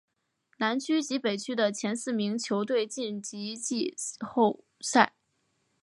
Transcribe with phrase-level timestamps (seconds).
[0.57, 5.13] 南区及北区的前四名球队晋级季后赛。